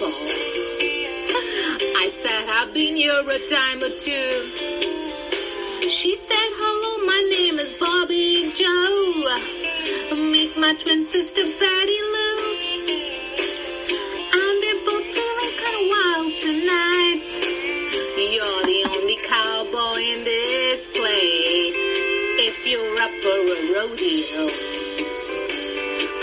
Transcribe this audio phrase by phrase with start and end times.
[0.00, 0.08] fall.
[2.00, 4.32] I said, I've been here a time or two.
[5.88, 9.28] She said, hello, my name is Bobby Joe.
[10.16, 12.36] Meet my twin sister, Betty Lou.
[14.40, 17.28] And they're both feeling kind of wild tonight.
[18.16, 21.76] You're the only cowboy in this place.
[22.40, 24.48] If you're up for a rodeo,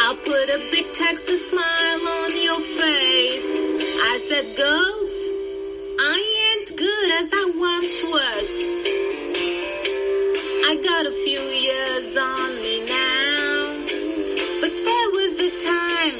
[0.01, 1.76] I'll put a big Texas smile.
[4.37, 5.15] Said, girls,
[5.99, 8.49] I ain't good as I once was.
[10.69, 13.65] I got a few years on me now,
[14.61, 16.17] but there was a time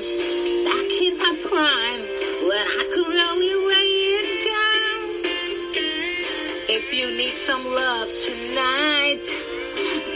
[0.66, 2.04] back in my prime
[2.50, 5.06] when I could really lay it down.
[6.74, 9.26] If you need some love tonight,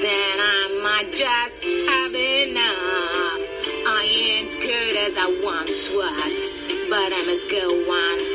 [0.01, 3.41] then I might just have enough.
[3.85, 6.40] I ain't good as I once was,
[6.91, 8.27] but I'm as good once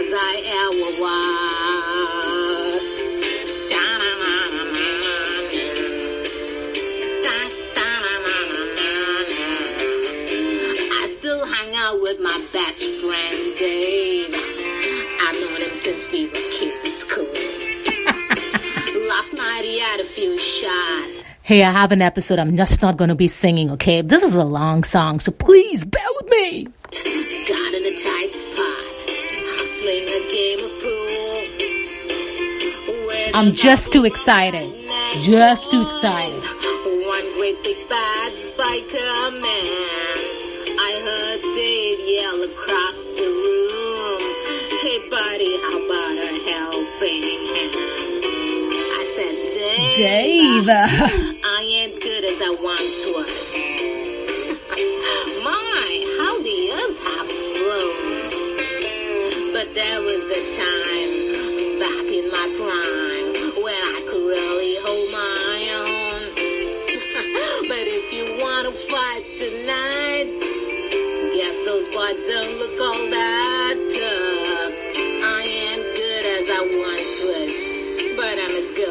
[0.00, 2.82] as I ever was.
[10.90, 14.34] I still hang out with my best friend Dave.
[15.20, 17.28] I've known him since we were kids at school.
[19.08, 21.24] Last night he had a few shots.
[21.42, 22.38] Hey, I have an episode.
[22.38, 24.00] I'm just not going to be singing, okay?
[24.00, 26.68] This is a long song, so please bear with me.
[33.34, 34.68] I'm just too excited.
[35.22, 36.38] Just too excited.
[36.38, 40.16] One great big bad biker man.
[40.76, 44.20] I heard Dave yell across the room.
[44.84, 47.72] Hey buddy, how about a helping hand?
[48.92, 49.96] I said, Dave.
[49.96, 50.68] Dave.
[51.42, 53.32] I ain't good as I once was.
[55.44, 55.88] My,
[56.20, 57.96] how the years have flown.
[59.54, 60.91] But there was a time
[72.08, 74.74] guess those boys don't look all that tough.
[75.24, 77.52] I ain't good as I once was,
[78.16, 78.90] but I'm as good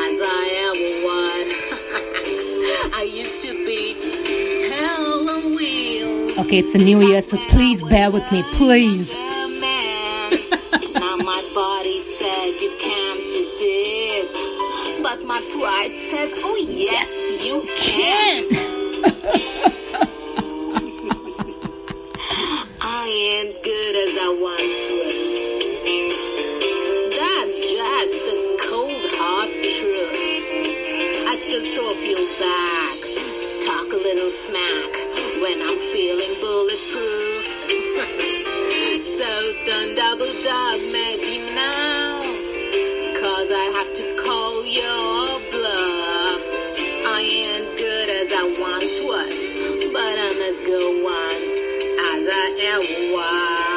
[0.00, 1.48] as I ever was.
[2.94, 3.82] I used to be
[4.70, 6.38] hell on wheels.
[6.46, 9.12] Okay, it's a new year, so please bear with me, please.
[10.94, 14.32] Now my body says you can't do this,
[15.02, 17.10] but my pride says, oh yes,
[17.44, 18.46] you can.
[24.36, 25.16] good as I once was.
[27.16, 28.36] That's just the
[28.68, 30.18] cold hard truth.
[31.26, 32.96] I still throw a few back,
[33.66, 34.92] talk a little smack
[35.40, 37.44] when I'm feeling bulletproof.
[39.04, 39.30] so
[39.66, 42.20] don't double dog maybe now,
[43.20, 46.42] cause I have to call your bluff.
[47.06, 49.34] I ain't good as I once was,
[49.92, 51.52] but I'm as good once
[52.12, 53.75] as I ever was.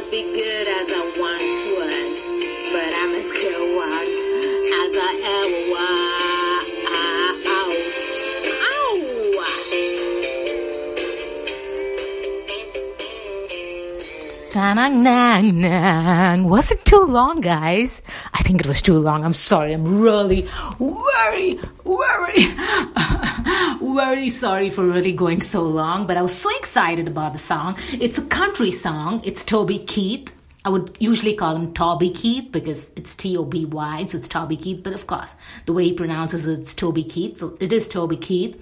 [0.00, 2.14] Not be good as I once was,
[2.72, 4.22] but I'm as good once
[4.80, 6.68] as I ever was.
[8.72, 8.94] Ow.
[14.52, 16.48] Ta-nang-nang-nang.
[16.48, 18.00] Was it too long, guys?
[18.32, 19.22] I think it was too long.
[19.22, 19.74] I'm sorry.
[19.74, 22.46] I'm really, very, very,
[23.94, 26.06] very sorry for really going so long.
[26.06, 27.76] But I was so excited about the song.
[27.92, 29.22] It's a country song.
[29.24, 30.32] It's Toby Keith.
[30.64, 34.28] I would usually call him Toby Keith because it's T O B Y, so it's
[34.28, 34.82] Toby Keith.
[34.82, 35.34] But of course,
[35.66, 37.38] the way he pronounces it, it's Toby Keith.
[37.38, 38.60] So it is Toby Keith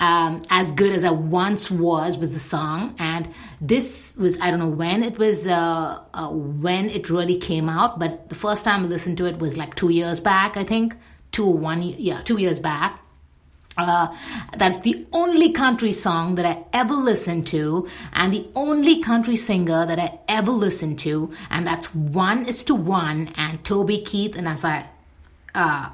[0.00, 3.28] um, as good as I once was was the song, and
[3.60, 7.98] this was I don't know when it was uh, uh, when it really came out,
[7.98, 10.96] but the first time I listened to it was like two years back, I think
[11.32, 13.00] two one yeah two years back.
[13.76, 14.14] Uh,
[14.56, 19.84] that's the only country song that I ever listened to, and the only country singer
[19.86, 24.46] that I ever listened to, and that's one is to one, and Toby Keith, and
[24.46, 24.88] as I
[25.54, 25.88] uh,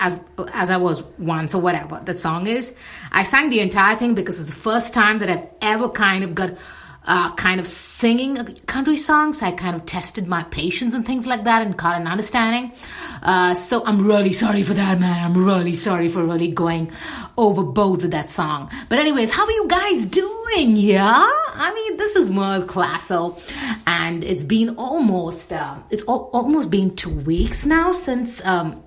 [0.00, 0.20] as
[0.54, 2.74] as I was once or whatever that song is.
[3.12, 6.34] I sang the entire thing because it's the first time that I've ever kind of
[6.34, 6.54] got
[7.04, 8.36] uh, kind of singing
[8.66, 9.42] country songs.
[9.42, 12.72] I kind of tested my patience and things like that and got an understanding.
[13.22, 15.24] Uh, so I'm really sorry for that, man.
[15.24, 16.90] I'm really sorry for really going
[17.36, 18.70] overboard with that song.
[18.88, 20.76] But anyways, how are you guys doing?
[20.76, 23.38] Yeah, I mean this is Merle Classo,
[23.86, 28.44] and it's been almost uh, it's al- almost been two weeks now since.
[28.44, 28.82] Um,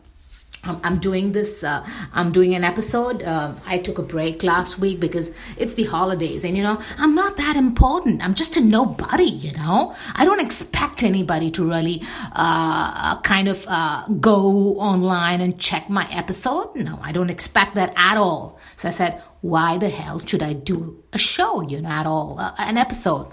[0.65, 1.63] I'm, doing this.
[1.63, 3.21] Uh, I'm doing an episode.
[3.21, 7.15] Uh, I took a break last week because it's the holidays, and you know, I'm
[7.15, 8.23] not that important.
[8.23, 9.25] I'm just a nobody.
[9.25, 15.59] You know, I don't expect anybody to really uh, kind of uh, go online and
[15.59, 16.75] check my episode.
[16.75, 18.59] No, I don't expect that at all.
[18.77, 21.61] So I said, why the hell should I do a show?
[21.61, 23.27] You know, at all, uh, an episode.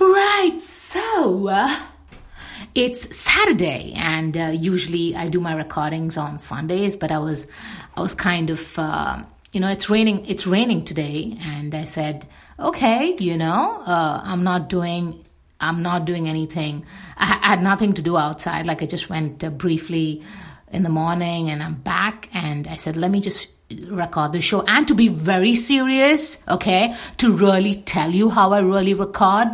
[0.00, 0.58] Right.
[0.60, 1.50] So.
[2.74, 6.96] It's Saturday, and uh, usually I do my recordings on Sundays.
[6.96, 7.46] But I was,
[7.94, 9.22] I was kind of, uh,
[9.52, 10.24] you know, it's raining.
[10.24, 12.26] It's raining today, and I said,
[12.58, 15.22] okay, you know, uh, I'm not doing.
[15.60, 16.86] I'm not doing anything.
[17.18, 18.64] I, I, had nothing to do outside.
[18.64, 20.22] Like I just went uh, briefly
[20.72, 22.30] in the morning, and I'm back.
[22.32, 23.48] And I said, let me just
[23.88, 28.58] record the show and to be very serious okay to really tell you how i
[28.58, 29.48] really record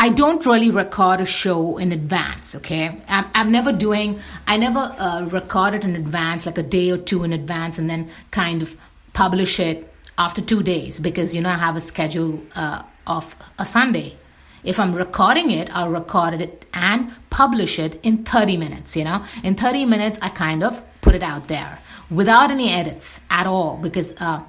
[0.00, 3.02] I don't really record a show in advance, okay?
[3.06, 6.96] I'm, I'm never doing, I never uh, record it in advance, like a day or
[6.96, 8.74] two in advance, and then kind of
[9.12, 13.66] publish it after two days because, you know, I have a schedule uh, of a
[13.66, 14.16] Sunday.
[14.64, 19.22] If I'm recording it, I'll record it and publish it in 30 minutes, you know?
[19.44, 21.78] In 30 minutes, I kind of put it out there
[22.10, 24.42] without any edits at all because uh,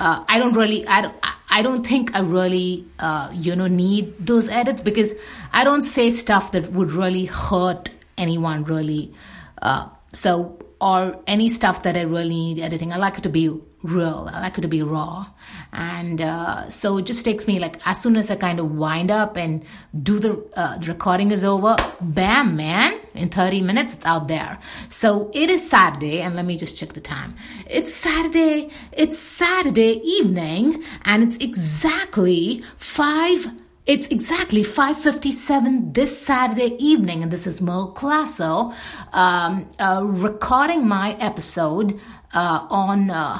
[0.00, 1.14] uh, I don't really, I don't,
[1.50, 5.14] I don't think I really, uh, you know, need those edits because
[5.52, 9.12] I don't say stuff that would really hurt anyone, really.
[9.60, 12.92] Uh, so, or any stuff that I really need editing.
[12.92, 14.30] I like it to be real.
[14.32, 15.26] It to be raw.
[15.72, 19.10] And uh, so it just takes me like as soon as I kind of wind
[19.10, 19.62] up and
[20.02, 24.58] do the, uh, the recording is over, bam, man, in 30 minutes it's out there.
[24.90, 27.34] So it is Saturday, and let me just check the time.
[27.66, 33.52] It's Saturday, it's Saturday evening, and it's exactly 5
[33.86, 38.72] it's exactly 5.57 this Saturday evening, and this is Merle Classo
[39.12, 41.98] um, uh, recording my episode
[42.32, 43.38] uh, on uh,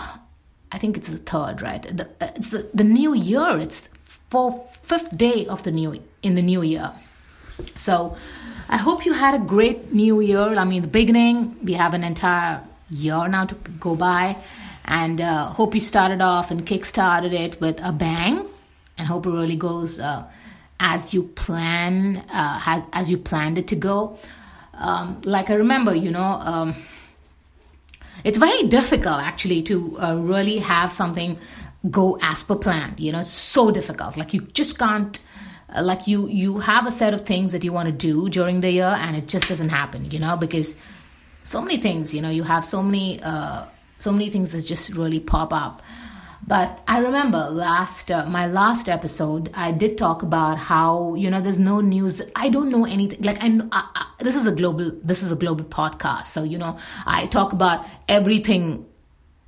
[0.73, 1.83] I think it's the third, right?
[1.83, 3.59] The, uh, it's the, the new year.
[3.59, 3.89] It's
[4.31, 6.93] for fifth day of the new in the new year.
[7.77, 8.17] So
[8.69, 10.55] I hope you had a great new year.
[10.55, 14.37] I mean, the beginning we have an entire year now to go by,
[14.85, 18.47] and uh, hope you started off and kickstarted it with a bang,
[18.97, 20.25] and hope it really goes uh,
[20.79, 24.17] as you plan, uh, as, as you planned it to go.
[24.75, 26.23] Um, like I remember, you know.
[26.23, 26.75] Um,
[28.25, 31.39] it's very difficult actually to uh, really have something
[31.91, 33.23] go as per plan you know?
[33.23, 34.17] So difficult.
[34.17, 35.19] Like you just can't
[35.75, 38.61] uh, like you you have a set of things that you want to do during
[38.61, 40.37] the year and it just doesn't happen you know?
[40.37, 40.75] Because
[41.43, 42.31] so many things you know?
[42.31, 43.65] You have so many uh,
[43.99, 45.83] so many things that just really pop up
[46.47, 51.41] but I remember last uh, my last episode, I did talk about how you know
[51.41, 52.23] there's no news.
[52.35, 53.23] I don't know anything.
[53.23, 56.59] Like I, I, I, this is a global this is a global podcast, so you
[56.59, 58.87] know I talk about everything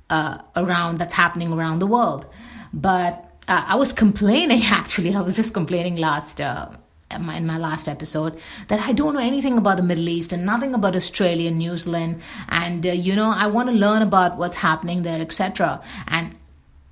[0.09, 2.25] uh, around that's happening around the world.
[2.73, 5.15] But uh, I was complaining actually.
[5.15, 6.41] I was just complaining last.
[6.41, 6.69] Uh,
[7.11, 8.39] in my last episode
[8.69, 12.23] that I don't know anything about the Middle East and nothing about Australia, New Zealand,
[12.49, 15.79] and uh, you know I want to learn about what's happening there, etc.
[16.07, 16.35] And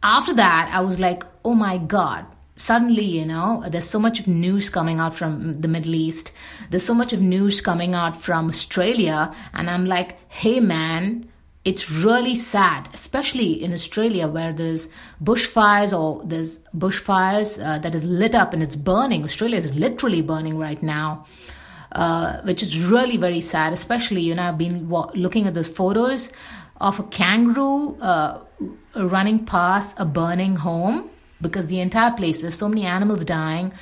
[0.03, 2.25] after that, I was like, oh my God.
[2.57, 6.31] Suddenly, you know, there's so much of news coming out from the Middle East.
[6.69, 9.33] There's so much of news coming out from Australia.
[9.53, 11.27] And I'm like, hey, man,
[11.65, 14.89] it's really sad, especially in Australia where there's
[15.23, 19.23] bushfires or there's bushfires uh, that is lit up and it's burning.
[19.23, 21.25] Australia is literally burning right now,
[21.93, 23.73] uh, which is really very sad.
[23.73, 26.31] Especially, you know, I've been looking at those photos
[26.79, 28.39] of a kangaroo uh,
[28.95, 31.09] running past a burning home
[31.41, 33.73] because the entire place, there's so many animals dying.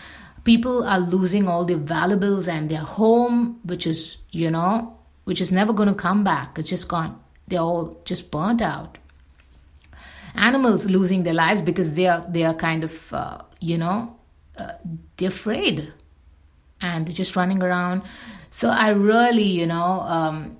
[0.43, 5.51] People are losing all their valuables and their home, which is, you know, which is
[5.51, 6.57] never going to come back.
[6.57, 7.19] It's just gone.
[7.47, 8.97] They're all just burnt out.
[10.35, 14.15] Animals losing their lives because they are they are kind of uh, you know
[14.57, 14.73] uh,
[15.17, 15.91] they're afraid
[16.81, 18.03] and they're just running around.
[18.51, 20.57] So I really you know um,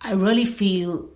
[0.00, 1.08] I really feel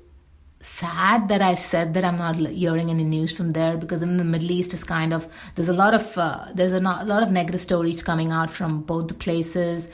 [0.60, 4.24] sad that I said that I'm not hearing any news from there because in the
[4.24, 7.22] Middle East is kind of there's a lot of uh, there's a, not, a, lot
[7.22, 9.88] of negative stories coming out from both the places,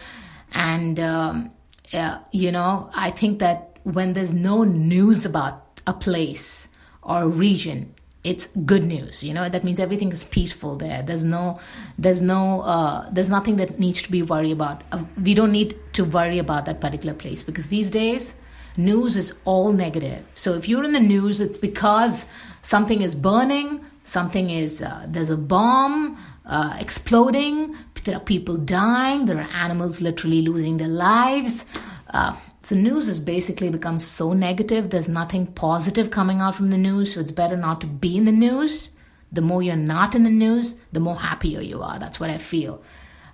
[0.53, 1.51] and um,
[1.91, 6.69] yeah, you know I think that when there's no news about a place
[7.03, 9.23] or region, it's good news.
[9.23, 11.03] You know that means everything is peaceful there.
[11.03, 11.61] There's no
[11.99, 14.83] there's no uh, there's nothing that needs to be worried about.
[14.93, 18.37] Uh, we don't need to worry about that particular place because these days
[18.77, 20.25] news is all negative.
[20.35, 22.27] So if you're in the news, it's because
[22.63, 29.27] something is burning, something is, uh, there's a bomb uh, exploding, there are people dying,
[29.27, 31.65] there are animals literally losing their lives.
[32.13, 34.91] Uh, so news has basically become so negative.
[34.91, 37.15] There's nothing positive coming out from the news.
[37.15, 38.91] So it's better not to be in the news.
[39.33, 41.99] The more you're not in the news, the more happier you are.
[41.99, 42.83] That's what I feel.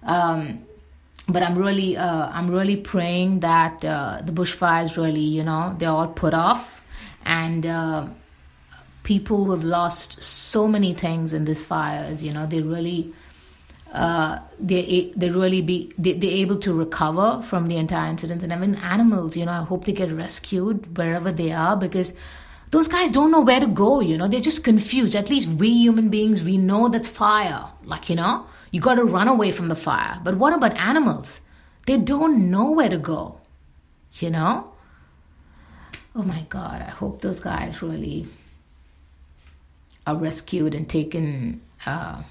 [0.03, 0.65] Um,
[1.33, 5.91] but I'm really, uh, I'm really praying that uh, the bushfires really, you know, they're
[5.91, 6.83] all put off,
[7.25, 8.09] and uh,
[9.03, 13.13] people who have lost so many things in these fires, you know, they really
[13.93, 18.43] uh, they they really be they, they're able to recover from the entire incident.
[18.43, 22.15] And mean, animals, you know, I hope they get rescued wherever they are because
[22.71, 24.01] those guys don't know where to go.
[24.01, 25.17] You know, they're just confused.
[25.17, 27.69] At least we human beings, we know that's fire.
[27.85, 30.21] Like you know, you got to run away from the fire.
[30.23, 31.41] But what about animals?
[31.87, 33.41] They don't know where to go.
[34.15, 34.73] You know.
[36.15, 36.83] Oh my God!
[36.83, 38.27] I hope those guys really
[40.07, 41.61] are rescued and taken.
[41.87, 42.23] Uh,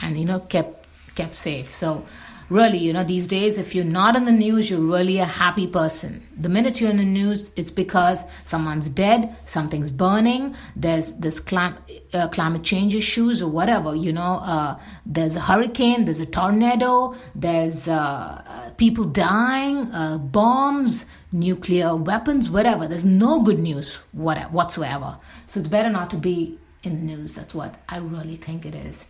[0.00, 2.04] and you know kept kept safe so
[2.48, 5.66] really you know these days if you're not in the news you're really a happy
[5.66, 6.26] person.
[6.36, 12.28] The minute you're in the news it's because someone's dead something's burning there's this uh,
[12.28, 17.88] climate change issues or whatever you know uh, there's a hurricane there's a tornado there's
[17.88, 22.86] uh, people dying uh, bombs nuclear weapons whatever.
[22.86, 25.18] There's no good news whatever, whatsoever.
[25.46, 27.34] So it's better not to be in the news.
[27.34, 29.06] That's what i really think it is.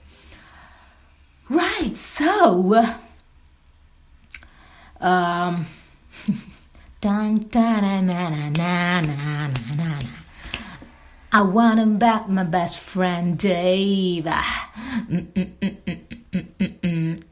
[1.49, 2.95] Right, so
[5.01, 5.67] um.
[11.33, 14.27] I want him back, my best friend Dave.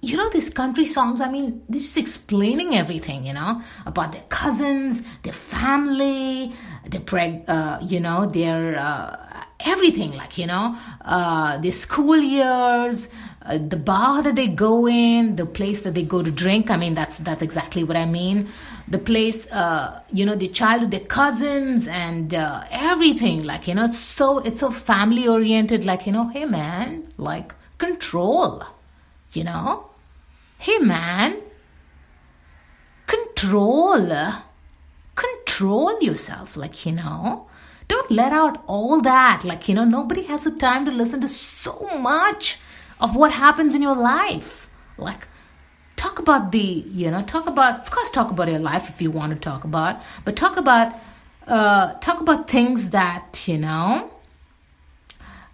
[0.03, 4.23] You know, these country songs, I mean, they're just explaining everything, you know, about their
[4.29, 6.53] cousins, their family,
[6.87, 9.24] their, preg- uh, you know, their uh,
[9.65, 13.09] everything, like, you know, uh, their school years,
[13.45, 16.71] uh, the bar that they go in, the place that they go to drink.
[16.71, 18.49] I mean, that's that's exactly what I mean.
[18.89, 23.45] The place, uh, you know, the childhood, the cousins, and uh, everything.
[23.45, 25.85] Like you know, it's so it's so family oriented.
[25.85, 28.63] Like you know, hey man, like control.
[29.33, 29.91] You know,
[30.59, 31.37] hey man,
[33.07, 34.09] control,
[35.15, 36.57] control yourself.
[36.57, 37.49] Like you know.
[37.95, 39.45] Don't let out all that.
[39.45, 42.59] Like, you know, nobody has the time to listen to so much
[42.99, 44.69] of what happens in your life.
[44.99, 45.29] Like,
[45.95, 49.13] talk about the, you know, talk about, of course, talk about your life if you
[49.13, 50.93] want to talk about, but talk about,
[51.47, 54.11] uh, talk about things that, you know,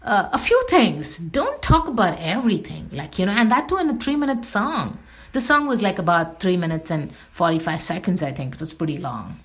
[0.02, 1.18] uh, a few things.
[1.18, 4.98] Don't talk about everything, like, you know, and that too in a three minute song.
[5.32, 8.54] The song was like about three minutes and 45 seconds, I think.
[8.54, 9.40] It was pretty long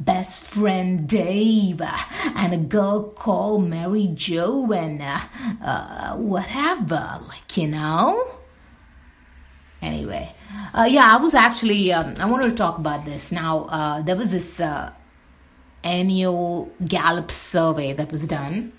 [0.00, 5.20] best friend Dave and a girl called Mary Jo and uh,
[5.62, 8.22] uh, whatever, like, you know?
[9.82, 10.34] Anyway,
[10.72, 13.30] uh, yeah, I was actually, um, I wanted to talk about this.
[13.30, 14.92] Now, uh, there was this uh,
[15.82, 18.72] annual Gallup survey that was done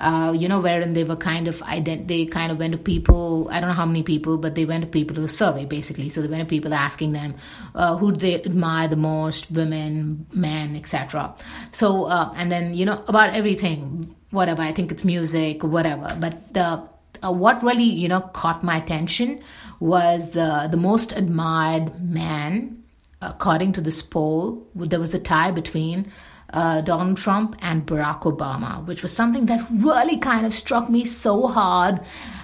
[0.00, 3.48] uh, you know, wherein they were kind of ident- they kind of went to people.
[3.50, 6.08] I don't know how many people, but they went to people to the survey basically.
[6.08, 7.34] So they went to people asking them
[7.74, 11.34] uh, who they admire the most, women, men, etc.
[11.70, 14.62] So uh, and then you know about everything, whatever.
[14.62, 16.08] I think it's music, whatever.
[16.18, 16.88] But the
[17.22, 19.42] uh, what really you know caught my attention
[19.78, 22.82] was the the most admired man
[23.22, 24.66] according to this poll.
[24.74, 26.10] There was a tie between
[26.54, 31.04] uh, Donald Trump and Barack Obama, which was something that really kind of struck me
[31.04, 32.00] so hard.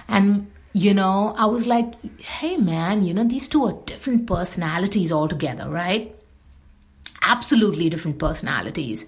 [0.09, 5.13] And, you know, I was like, hey, man, you know, these two are different personalities
[5.13, 6.13] altogether, right?
[7.21, 9.05] Absolutely different personalities.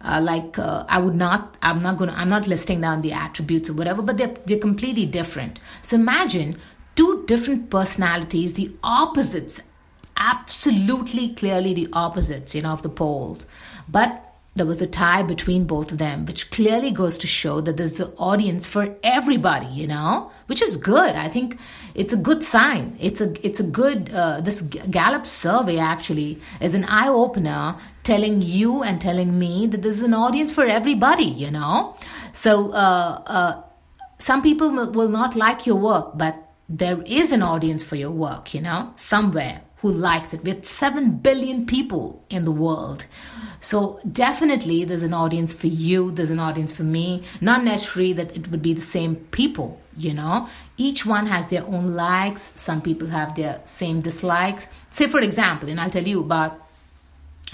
[0.00, 3.68] Uh, like uh, I would not, I'm not gonna, I'm not listing down the attributes
[3.68, 5.60] or whatever, but they're they're completely different.
[5.80, 6.58] So imagine
[6.94, 9.62] two different personalities, the opposites,
[10.18, 13.46] absolutely clearly the opposites, you know, of the poles,
[13.88, 17.76] but there was a tie between both of them, which clearly goes to show that
[17.76, 21.14] there's the audience for everybody, you know, which is good.
[21.16, 21.58] I think
[21.94, 22.96] it's a good sign.
[23.00, 24.10] It's a it's a good.
[24.12, 29.82] Uh, this Gallup survey actually is an eye opener, telling you and telling me that
[29.82, 31.96] there's an audience for everybody, you know.
[32.32, 33.62] So uh, uh,
[34.18, 36.36] some people will not like your work, but
[36.68, 40.42] there is an audience for your work, you know, somewhere who likes it.
[40.42, 43.04] With 7 billion people in the world.
[43.60, 47.22] So definitely there's an audience for you, there's an audience for me.
[47.42, 50.48] Not necessarily that it would be the same people, you know.
[50.78, 54.68] Each one has their own likes, some people have their same dislikes.
[54.88, 56.58] Say, for example, and I'll tell you about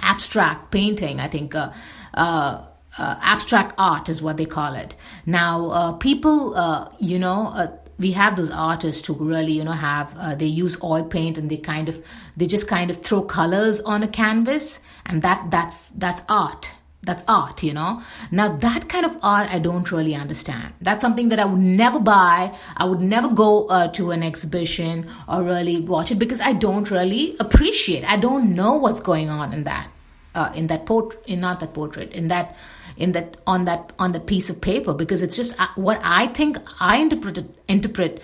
[0.01, 1.57] abstract painting, I think.
[1.57, 1.73] Uh,
[2.15, 2.63] uh,
[2.97, 4.95] uh, abstract art is what they call it.
[5.27, 9.73] Now, uh, people, uh, you know, uh, we have those artists who really you know
[9.73, 12.03] have uh, they use oil paint and they kind of
[12.37, 16.73] they just kind of throw colors on a canvas and that that's that's art.
[17.03, 18.03] That's art you know?
[18.31, 20.75] Now that kind of art i don't really understand.
[20.81, 22.55] That's something that i would never buy.
[22.77, 26.91] I would never go uh, to an exhibition or really watch it because i don't
[26.91, 29.91] really appreciate i don't know what's going on in that
[30.35, 32.57] uh, in that portrait in not that portrait in that
[32.97, 36.29] in that on that on the piece of paper because it's just uh, what I
[36.29, 38.23] think I interpret interpret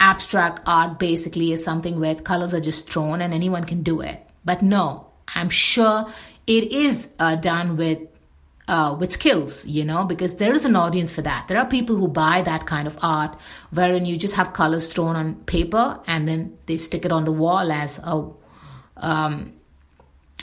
[0.00, 4.20] abstract art basically is something where colors are just thrown and anyone can do it.
[4.44, 6.06] But no, I'm sure
[6.46, 8.00] it is uh, done with
[8.68, 11.46] uh, with skills, you know, because there is an audience for that.
[11.48, 13.36] There are people who buy that kind of art
[13.70, 17.32] wherein you just have colors thrown on paper and then they stick it on the
[17.32, 18.28] wall as a
[18.96, 19.52] um,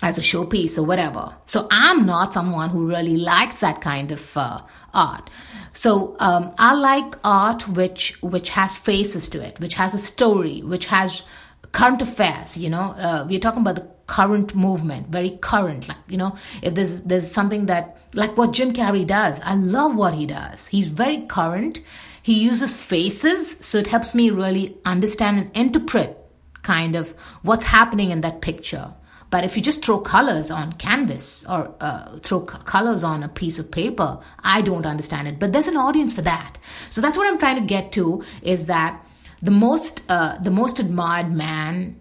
[0.04, 1.34] as a showpiece or whatever.
[1.46, 4.62] So I'm not someone who really likes that kind of uh,
[4.94, 5.30] art.
[5.74, 10.60] So um, I like art which which has faces to it, which has a story,
[10.60, 11.24] which has
[11.72, 12.58] current affairs.
[12.58, 15.88] You know, uh, we're talking about the current movement, very current.
[15.88, 19.96] Like you know, if there's there's something that like what Jim Carrey does, I love
[19.96, 20.68] what he does.
[20.68, 21.82] He's very current.
[22.24, 26.18] He uses faces, so it helps me really understand and interpret
[26.62, 28.94] kind of what's happening in that picture.
[29.34, 33.28] But if you just throw colors on canvas or uh, throw c- colors on a
[33.28, 35.40] piece of paper, I don't understand it.
[35.40, 36.60] But there's an audience for that.
[36.92, 39.04] So that's what I'm trying to get to is that
[39.42, 42.00] the most uh, the most admired man.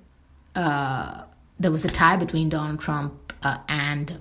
[0.55, 1.23] Uh,
[1.59, 4.19] there was a tie between Donald Trump uh, and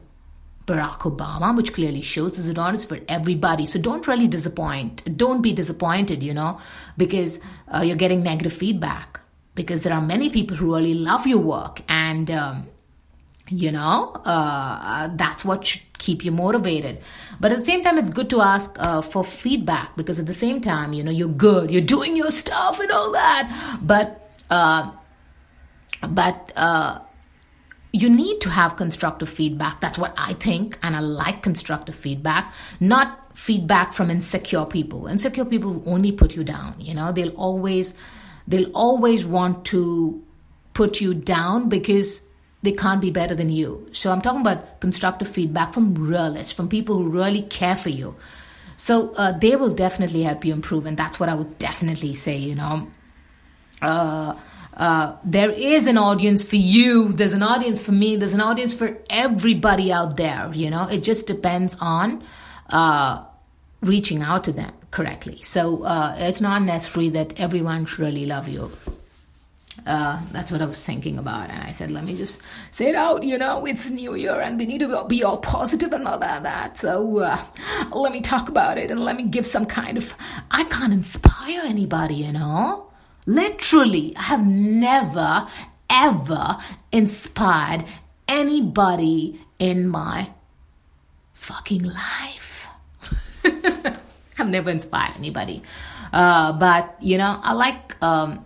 [0.65, 3.65] Barack Obama, which clearly shows there's an audience for everybody.
[3.65, 5.18] So don't really disappoint.
[5.18, 6.60] Don't be disappointed, you know,
[6.96, 9.20] because uh, you're getting negative feedback.
[9.53, 12.68] Because there are many people who really love your work and um,
[13.51, 17.00] you know uh, that's what should keep you motivated.
[17.39, 20.34] But at the same time it's good to ask uh, for feedback because at the
[20.34, 23.79] same time you know you're good you're doing your stuff and all that.
[23.81, 24.91] But uh,
[26.10, 27.00] but uh,
[27.93, 29.79] you need to have constructive feedback.
[29.81, 35.08] That's what i think and i like constructive feedback not feedback from insecure people.
[35.08, 37.12] Insecure people only put you down you know.
[37.12, 37.93] They'll always
[38.47, 40.23] they'll always want to
[40.73, 42.28] put you down because
[42.63, 43.88] they can't be better than you.
[43.91, 48.15] So I'm talking about constructive feedback from realists, from people who really care for you.
[48.78, 52.38] So uh, they will definitely help you improve, and that's what I would definitely say.
[52.38, 52.88] You know,
[53.82, 54.36] uh,
[54.74, 57.13] uh, there is an audience for you.
[57.13, 58.15] There's an audience for me.
[58.15, 60.52] There's an audience for everybody out there.
[60.54, 62.24] You know, it just depends on
[62.69, 63.24] uh,
[63.82, 65.38] reaching out to them correctly.
[65.38, 68.71] So uh, it's not necessary that everyone should really love you.
[69.86, 71.50] Uh, that's what I was thinking about.
[71.50, 74.60] And I said, let me just say it out, you know, it's New Year and
[74.60, 76.44] we need to be all positive and all that.
[76.44, 76.78] that.
[76.78, 77.39] So uh,
[77.91, 80.15] let me talk about it and let me give some kind of.
[80.52, 82.91] I can't inspire anybody, you know?
[83.26, 85.48] Literally, I have never,
[85.89, 86.58] ever
[86.91, 87.86] inspired
[88.28, 90.30] anybody in my
[91.34, 92.67] fucking life.
[93.44, 95.63] I've never inspired anybody.
[96.13, 98.02] Uh, but, you know, I like.
[98.04, 98.46] Um,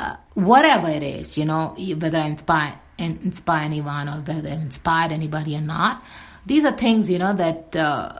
[0.00, 5.12] uh, whatever it is, you know, whether I inspire inspire anyone or whether I inspired
[5.12, 6.02] anybody or not.
[6.46, 8.18] These are things, you know, that uh,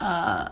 [0.00, 0.48] uh,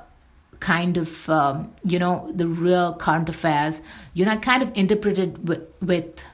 [0.61, 3.83] kind of, um, you know, the real current affairs,
[4.15, 6.25] you know, kind of interpreted with, with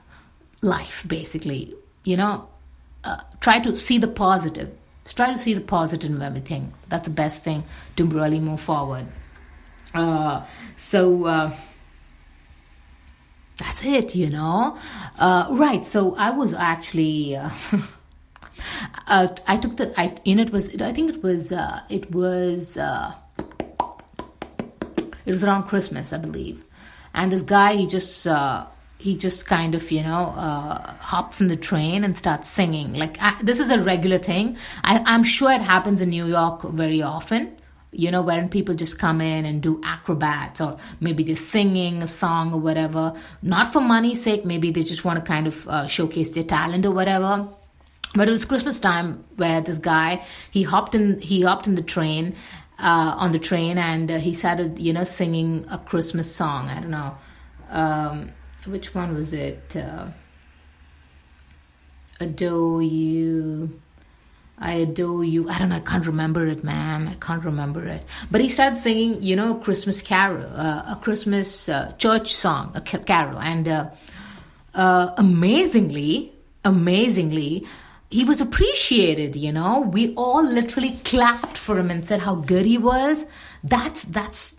[0.62, 1.75] life, basically.
[2.05, 2.49] You know,
[3.05, 4.71] uh, try to see the positive.
[5.05, 6.75] Try to see the positive in everything.
[6.88, 7.64] That's the best thing
[7.97, 9.07] to really move forward.
[9.95, 11.53] Uh, so, uh,
[13.79, 14.77] that's it, you know.
[15.19, 15.85] Uh, right.
[15.85, 17.37] So I was actually.
[17.37, 17.51] Uh,
[19.07, 19.99] uh, I took the.
[20.01, 20.75] I in it was.
[20.81, 21.53] I think it was.
[21.53, 22.77] Uh, it was.
[22.77, 23.14] Uh,
[25.27, 26.64] it was around Christmas, I believe,
[27.14, 28.27] and this guy he just.
[28.27, 28.67] Uh,
[29.01, 30.35] he just kind of, you know,
[30.99, 32.95] hops in the train and starts singing.
[32.95, 34.57] Like I, this is a regular thing.
[34.83, 37.57] I, I'm sure it happens in New York very often
[37.92, 42.07] you know, when people just come in and do acrobats or maybe they're singing a
[42.07, 45.87] song or whatever, not for money's sake, maybe they just want to kind of uh,
[45.87, 47.48] showcase their talent or whatever.
[48.14, 51.83] But it was Christmas time where this guy he hopped in he hopped in the
[51.83, 52.35] train
[52.79, 56.68] uh, on the train and uh, he started you know singing a Christmas song.
[56.68, 57.16] I don't know
[57.70, 58.33] um,
[58.66, 59.77] which one was it.
[59.77, 60.09] Uh,
[62.20, 63.81] Adore you
[64.61, 65.49] I adore you.
[65.49, 65.77] I don't know.
[65.77, 67.09] I can't remember it, man.
[67.09, 68.05] I can't remember it.
[68.31, 72.81] But he started singing, you know, Christmas carol, uh, a Christmas uh, church song, a
[72.81, 73.90] carol, and uh,
[74.75, 76.33] uh, amazingly,
[76.64, 77.66] amazingly,
[78.11, 79.37] he was appreciated.
[79.37, 83.27] You know, we all literally clapped for him and said how good he was.
[83.62, 84.59] That's that's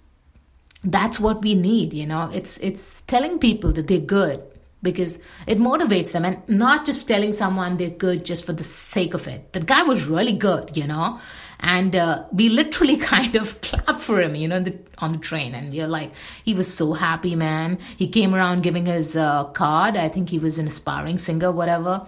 [0.83, 4.41] that's what we need you know it's it's telling people that they're good
[4.81, 9.13] because it motivates them and not just telling someone they're good just for the sake
[9.13, 9.53] of it.
[9.53, 11.19] The guy was really good you know?
[11.61, 15.53] And uh, we literally kind of clapped for him you know the, on the train.
[15.55, 16.13] And you're like
[16.43, 17.79] he was so happy man.
[17.97, 19.97] He came around giving his uh, card.
[19.97, 22.05] I think he was an aspiring singer whatever.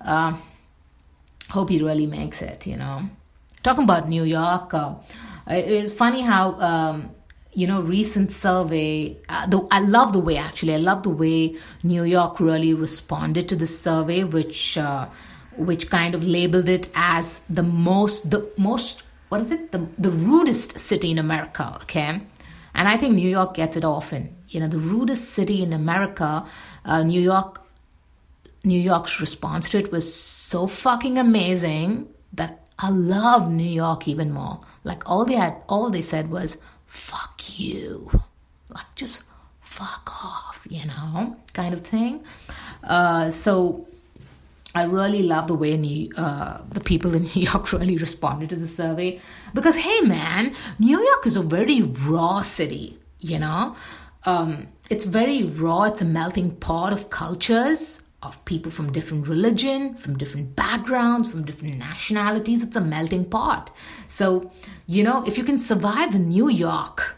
[0.00, 0.36] Uh,
[1.50, 3.02] hope he really makes it you know?
[3.62, 4.94] Talking about new york uh,
[5.48, 7.10] it's funny how um,
[7.52, 11.56] you know recent survey uh, the, i love the way actually i love the way
[11.82, 15.08] new york really responded to the survey which uh,
[15.56, 19.72] which kind of labeled it as the most the most what is it?
[19.72, 22.20] The, the rudest city in america okay?
[22.74, 24.34] And i think new york gets it often.
[24.48, 26.46] You know the rudest city in america
[26.84, 27.62] uh, new york
[28.64, 34.32] new york's response to it was so fucking amazing that i love new york even
[34.32, 34.60] more.
[34.84, 36.56] Like all they had all they said was
[36.88, 38.10] fuck you.
[38.68, 39.22] Like just
[39.60, 42.24] fuck off, you know, kind of thing.
[42.82, 43.86] Uh, so
[44.74, 48.56] I really love the way New, uh, the people in New York really responded to
[48.56, 49.20] the survey
[49.54, 53.76] because, hey, man, New York is a very raw city, you know.
[54.24, 55.84] Um, it's very raw.
[55.84, 61.44] It's a melting pot of cultures, of people from different religion, from different backgrounds, from
[61.44, 62.62] different nationalities.
[62.62, 63.70] It's a melting pot.
[64.08, 64.50] So,
[64.88, 67.14] you know, if you can survive in New York,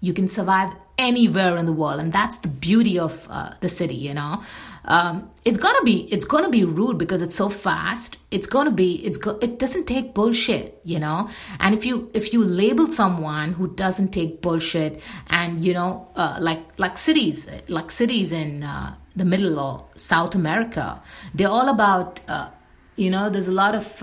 [0.00, 3.94] you can survive anywhere in the world, and that's the beauty of uh, the city.
[3.94, 4.42] You know,
[4.86, 8.16] um, it's gonna be it's gonna be rude because it's so fast.
[8.30, 10.80] It's gonna be it's go, it doesn't take bullshit.
[10.82, 11.28] You know,
[11.58, 16.38] and if you if you label someone who doesn't take bullshit, and you know, uh,
[16.40, 21.02] like like cities like cities in uh, the middle or South America.
[21.34, 22.48] They're all about, uh,
[22.96, 24.02] you know, there's a lot of.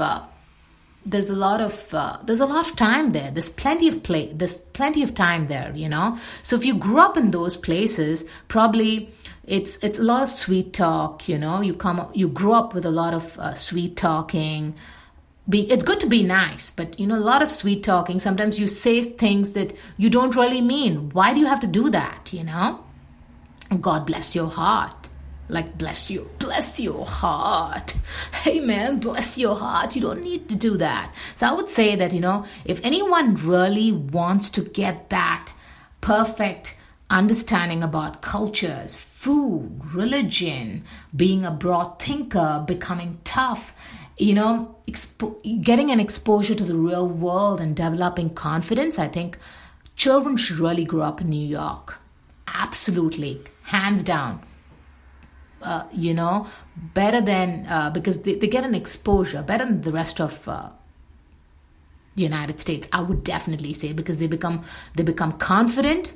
[1.10, 3.32] There's a lot of uh, there's a lot of time there.
[3.32, 6.18] There's plenty of play there's plenty of time there you know?
[6.44, 9.10] So if you grew up in those places probably
[9.46, 11.62] it's it's a lot of sweet talk you know?
[11.62, 14.76] You come you grew up with a lot of uh, sweet talking.
[15.48, 18.20] Be it's good to be nice but you know a lot of sweet talking.
[18.20, 21.10] Sometimes you say things that you don't really mean.
[21.12, 22.84] Why do you have to do that you know?
[23.82, 25.07] God bless your heart.
[25.50, 27.94] Like, bless you, bless your heart.
[28.44, 29.96] Hey man, bless your heart.
[29.96, 31.14] You don't need to do that.
[31.38, 35.52] So I would say that, you know, if anyone really wants to get that
[36.02, 36.78] perfect
[37.10, 40.84] understanding about cultures, food, religion,
[41.16, 43.74] being a broad thinker, becoming tough,
[44.18, 49.38] you know, expo- getting an exposure to the real world and developing confidence, I think
[49.96, 52.00] children should really grow up in New York.
[52.48, 54.42] Absolutely hands down.
[55.68, 56.48] Uh, you know,
[56.94, 60.70] better than uh, because they, they get an exposure better than the rest of uh,
[62.16, 62.88] the United States.
[62.94, 64.64] I would definitely say because they become
[64.96, 66.14] they become confident.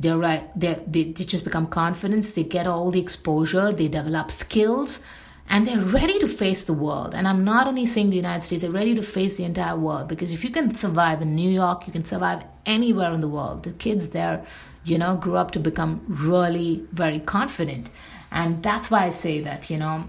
[0.00, 0.44] They're right.
[0.58, 0.74] They
[1.14, 2.24] they just become confident.
[2.34, 3.70] They get all the exposure.
[3.70, 5.00] They develop skills,
[5.48, 7.14] and they're ready to face the world.
[7.14, 8.62] And I'm not only saying the United States.
[8.62, 11.86] They're ready to face the entire world because if you can survive in New York,
[11.86, 13.62] you can survive anywhere in the world.
[13.62, 14.44] The kids there
[14.88, 17.90] you know, grew up to become really very confident.
[18.30, 20.04] And that's why I say that, you know,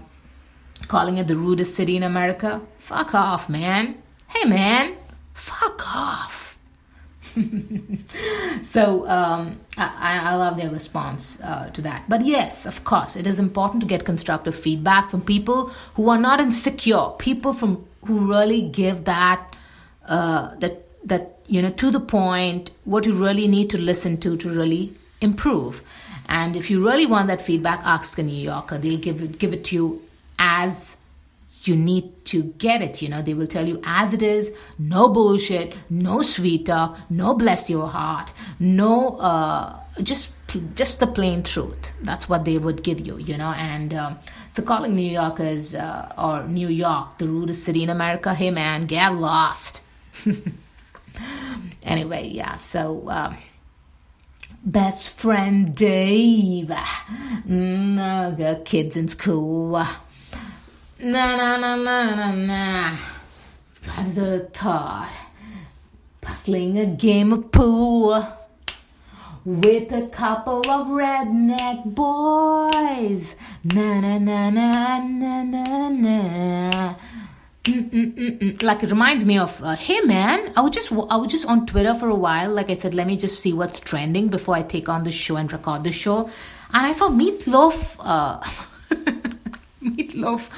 [0.88, 4.00] calling it the rudest city in America, fuck off, man.
[4.28, 4.96] Hey, man,
[5.34, 6.50] fuck off.
[8.64, 12.04] so um, I, I, love their response uh, to that.
[12.08, 16.18] But yes, of course, it is important to get constructive feedback from people who are
[16.18, 19.54] not insecure, people from who really give that
[20.06, 24.36] uh, that that you know to the point what you really need to listen to
[24.36, 25.82] to really improve
[26.30, 28.78] and if you really want that feedback ask a new yorker.
[28.78, 30.02] They'll give it give it to you
[30.38, 30.96] as
[31.64, 33.20] you need to get it you know.
[33.20, 37.88] They will tell you as it is no bullshit no sweet talk no bless your
[37.88, 40.32] heart no uh, just
[40.74, 41.92] just the plain truth.
[42.02, 43.52] That's what they would give you you know.
[43.52, 44.18] And um,
[44.52, 48.86] so calling new yorkers uh, or new york the rudest city in america hey man
[48.86, 49.82] get lost.
[51.82, 53.34] Anyway, yeah, so uh,
[54.64, 56.68] best friend Dave.
[57.48, 59.72] Mm, uh, kids in school.
[59.72, 62.96] Na na na na na na.
[63.74, 65.08] Father Todd.
[66.20, 68.26] Playing a game of pool
[69.44, 73.36] with a couple of redneck boys.
[73.64, 76.94] Na na na na na na na.
[78.62, 81.66] Like it reminds me of uh, hey man i was just i was just on
[81.66, 82.50] twitter for a while.
[82.50, 85.36] Like i said let me just see what's trending before i take on the show
[85.36, 86.30] and record the show.
[86.72, 88.40] And i saw meatloaf uh,
[89.82, 90.50] meatloaf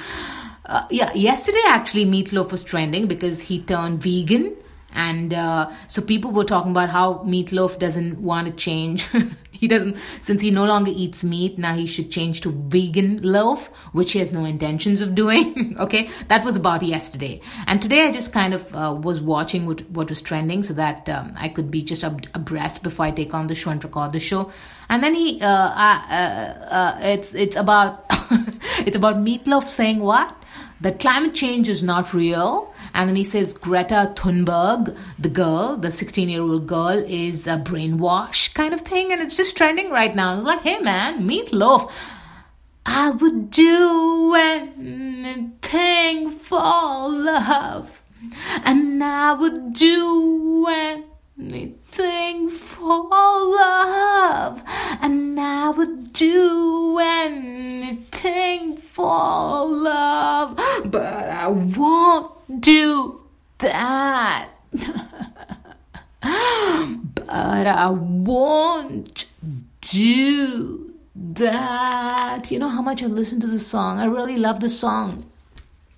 [0.65, 4.55] uh, yeah yesterday actually meatloaf was trending because he turned vegan
[4.93, 9.07] And uh, so people were talking about how Meatloaf doesn't want to change.
[9.51, 13.67] he doesn't, since he no longer eats meat, now he should change to vegan loaf,
[13.93, 15.75] which he has no intentions of doing.
[15.79, 17.41] okay, that was about yesterday.
[17.65, 21.09] And today I just kind of uh, was watching what, what was trending so that
[21.09, 24.13] um, I could be just ab- abreast before I take on the show and record
[24.13, 24.51] the show.
[24.89, 28.05] And then he, uh, uh, uh it's it's about
[28.85, 30.35] it's about Meatloaf saying what
[30.81, 32.72] that climate change is not real.
[32.93, 37.57] And then he says Greta Thunberg, the girl, the 16 year old girl, is a
[37.57, 39.11] brainwash kind of thing.
[39.11, 40.37] And it's just trending right now.
[40.37, 41.91] It's like, hey man, meatloaf.
[42.85, 48.03] I would do anything for love.
[48.63, 50.67] And I would do
[51.37, 54.63] anything for love.
[55.01, 63.21] And I would do anything for love, but I won't do
[63.59, 64.49] that.
[64.71, 64.87] but
[67.67, 69.25] I won't
[69.81, 72.51] do that.
[72.51, 73.99] You know how much I listen to the song?
[73.99, 75.29] I really love the song.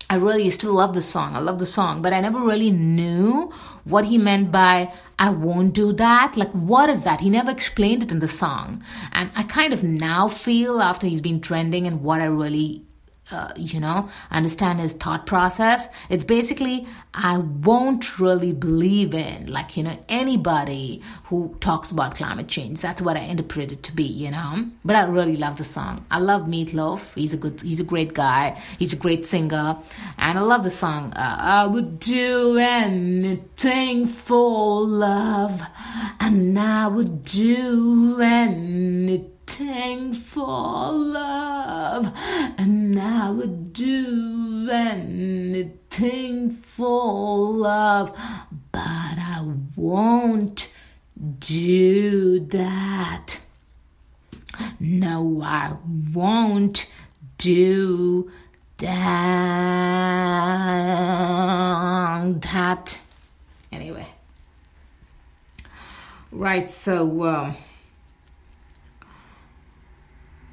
[0.07, 1.35] I really still love the song.
[1.35, 3.51] I love the song, but I never really knew
[3.85, 6.37] what he meant by I won't do that.
[6.37, 7.21] Like, what is that?
[7.21, 8.83] He never explained it in the song.
[9.13, 12.84] And I kind of now feel after he's been trending and what I really
[13.31, 15.87] uh, you know, understand his thought process.
[16.09, 22.47] It's basically, I won't really believe in, like, you know, anybody who talks about climate
[22.47, 22.81] change.
[22.81, 24.67] That's what I interpret it to be, you know.
[24.83, 26.05] But I really love the song.
[26.11, 27.15] I love Meatloaf.
[27.15, 28.61] He's a good, he's a great guy.
[28.77, 29.77] He's a great singer.
[30.17, 31.13] And I love the song.
[31.13, 35.61] Uh, I would do anything for love.
[36.19, 42.11] And I would do anything anything for love,
[42.57, 48.11] and I would do anything for love,
[48.71, 50.71] but I won't
[51.39, 53.39] do that.
[54.79, 55.73] No, I
[56.13, 56.89] won't
[57.37, 58.31] do
[58.77, 58.87] that.
[62.41, 63.01] that.
[63.71, 64.07] Anyway.
[66.31, 67.23] Right, so.
[67.23, 67.53] Uh,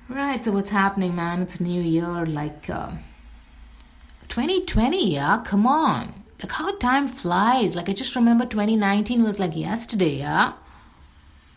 [0.09, 1.43] Right, so what's happening, man?
[1.43, 2.91] It's new year, like uh,
[4.29, 5.43] 2020, yeah?
[5.45, 6.25] Come on.
[6.43, 7.77] Like how time flies.
[7.77, 10.55] Like I just remember 2019 was like yesterday, yeah?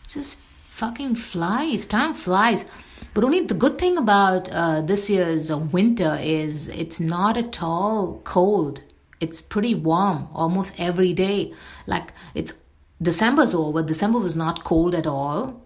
[0.06, 0.38] Just
[0.70, 1.86] fucking flies.
[1.86, 2.64] Time flies.
[3.14, 7.62] But only the good thing about uh, this year's uh, winter is it's not at
[7.62, 8.80] all cold.
[9.20, 11.52] It's pretty warm almost every day.
[11.86, 12.54] Like it's
[13.02, 13.82] December's over.
[13.82, 15.65] December was not cold at all.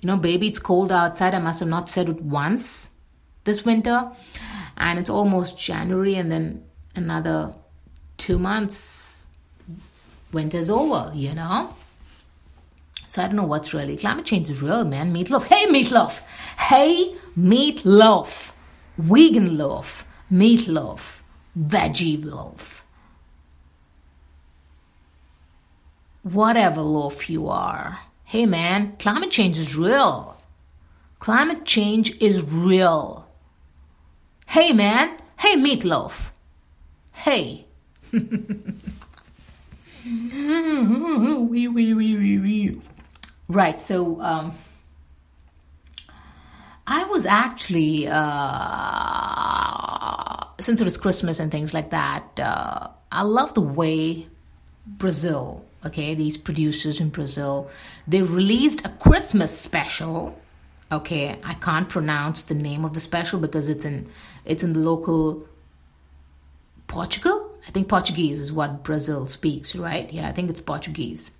[0.00, 1.34] You know, baby, it's cold outside.
[1.34, 2.90] I must have not said it once
[3.44, 4.10] this winter.
[4.76, 6.64] And it's almost January, and then
[6.96, 7.52] another
[8.16, 9.26] two months,
[10.32, 11.74] winter's over, you know?
[13.08, 13.96] So I don't know what's really.
[13.96, 15.12] Climate change is real, man.
[15.12, 15.44] Meatloaf.
[15.44, 16.20] Hey, meatloaf.
[16.58, 18.52] Hey, meatloaf.
[18.96, 20.06] Vegan loaf.
[20.32, 21.22] Meatloaf.
[21.58, 22.84] Veggie loaf.
[26.22, 28.00] Whatever loaf you are
[28.30, 30.40] Hey man, climate change is real.
[31.18, 33.26] Climate change is real.
[34.46, 36.30] Hey man, hey meatloaf.
[37.10, 37.66] Hey.
[43.48, 44.54] right, so um,
[46.86, 48.14] I was actually, uh,
[50.60, 54.28] since it was Christmas and things like that, uh, I love the way
[54.86, 56.14] Brazil okay?
[56.14, 57.70] These producers in brazil
[58.06, 60.38] they released a christmas special
[60.92, 61.38] okay?
[61.44, 64.08] I can't pronounce the name of the special because it's in
[64.44, 65.46] it's in the local
[66.86, 67.50] portugal?
[67.66, 70.12] I think portuguese is what brazil speaks right?
[70.12, 71.30] Yeah i think it's portuguese.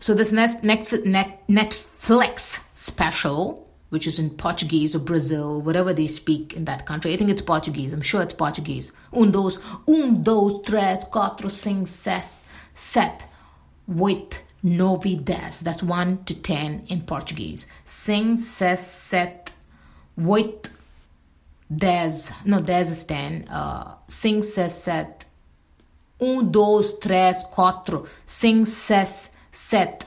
[0.00, 6.06] So this next next net, netflix special which is in Portuguese or Brazil, whatever they
[6.06, 7.12] speak in that country.
[7.12, 7.92] I think it's Portuguese.
[7.92, 8.92] I'm sure it's Portuguese.
[9.12, 13.24] Un, dos, un, dos, tres, cuatro, cinco, seis, sete,
[13.86, 15.60] with novidades.
[15.60, 17.66] That's 1 to 10 in Portuguese.
[17.84, 19.52] Cinco, seis, sete,
[20.18, 20.70] oito,
[21.72, 22.32] dez.
[22.44, 23.48] No, dez is 10.
[23.48, 25.24] Uh, cinco, seis, sete.
[26.20, 30.04] Um, dois, três, quatro, cinco, seis, sete,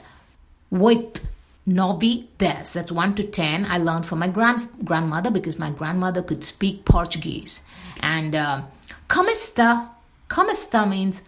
[0.69, 1.21] oito,
[1.67, 2.73] nove, dez.
[2.73, 3.65] That's 1 to 10.
[3.65, 7.61] I learned from my grand grandmother because my grandmother could speak Portuguese.
[7.99, 8.61] And uh,
[9.07, 9.89] como está?
[10.27, 11.21] Como está means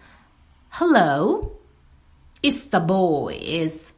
[0.70, 1.52] hello,
[2.42, 3.92] it's the boy is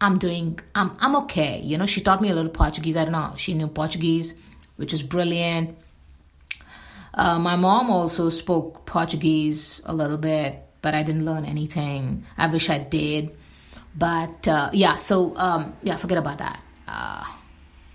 [0.00, 1.60] I'm doing I'm I'm okay.
[1.60, 2.96] You know, she taught me a little Portuguese.
[2.96, 3.34] I don't know.
[3.36, 4.34] She knew Portuguese,
[4.76, 5.78] which is brilliant.
[7.14, 10.62] Uh, my mom also spoke Portuguese a little bit.
[10.82, 12.24] but I didn't learn anything.
[12.36, 13.34] I wish I did.
[13.94, 16.62] But uh, yeah, so um, yeah, forget about that.
[16.88, 17.24] Uh,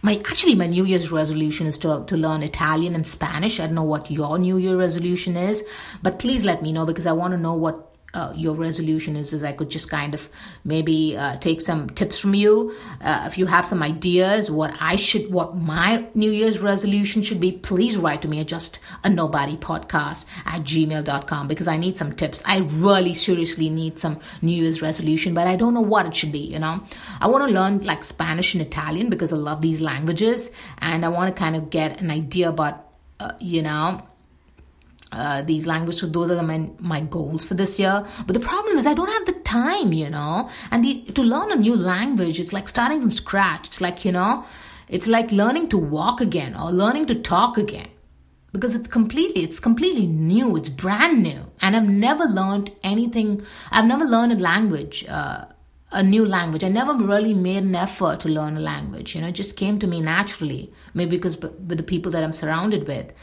[0.01, 3.59] my actually my New Year's resolution is to to learn Italian and Spanish.
[3.59, 5.63] I don't know what your New Year resolution is,
[6.03, 7.86] but please let me know because I want to know what
[8.17, 10.27] uh, your resolution is, is I could just kind of
[10.63, 12.73] maybe uh, take some tips from you.
[12.99, 17.39] Uh, if you have some ideas, what I should, what my New Year's resolution should
[17.39, 21.95] be, please write to me at just a nobody podcast at gmail.com because I need
[21.99, 22.41] some tips.
[22.43, 26.31] I really seriously need some New Year's resolution, but I don't know what it should
[26.31, 26.81] be, you know.
[27.21, 30.49] I want to learn like Spanish and Italian because I love these languages
[30.79, 32.83] and I want to kind of get an idea about,
[33.19, 34.01] uh, you know,
[35.11, 36.01] uh, these languages.
[36.01, 38.05] So those are the, my, my goals for this year.
[38.25, 40.49] But the problem is I don't have the time, you know.
[40.71, 43.67] And the, to learn a new language, it's like starting from scratch.
[43.67, 44.45] It's like, you know,
[44.87, 47.87] it's like learning to walk again or learning to talk again.
[48.53, 50.55] Because it's completely, it's completely new.
[50.55, 51.45] It's brand new.
[51.61, 53.41] And I've never learned anything.
[53.71, 55.45] I've never learned a language, uh,
[55.91, 56.63] a new language.
[56.63, 59.15] I never really made an effort to learn a language.
[59.15, 60.73] You know, it just came to me naturally.
[60.93, 63.13] Maybe because with the people that I'm surrounded with.